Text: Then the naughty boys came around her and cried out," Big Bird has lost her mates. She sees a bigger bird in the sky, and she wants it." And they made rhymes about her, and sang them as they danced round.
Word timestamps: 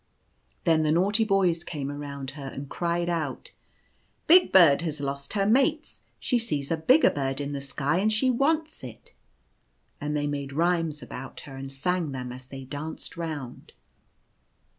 Then 0.63 0.81
the 0.81 0.91
naughty 0.91 1.23
boys 1.23 1.63
came 1.63 1.91
around 1.91 2.31
her 2.31 2.47
and 2.47 2.67
cried 2.67 3.07
out," 3.07 3.51
Big 4.25 4.51
Bird 4.51 4.81
has 4.81 4.99
lost 4.99 5.33
her 5.33 5.45
mates. 5.45 6.01
She 6.19 6.39
sees 6.39 6.71
a 6.71 6.75
bigger 6.77 7.11
bird 7.11 7.39
in 7.39 7.51
the 7.51 7.61
sky, 7.61 7.99
and 7.99 8.11
she 8.11 8.31
wants 8.31 8.83
it." 8.83 9.13
And 10.01 10.17
they 10.17 10.25
made 10.25 10.53
rhymes 10.53 11.03
about 11.03 11.41
her, 11.41 11.55
and 11.55 11.71
sang 11.71 12.13
them 12.13 12.31
as 12.31 12.47
they 12.47 12.63
danced 12.63 13.15
round. 13.15 13.73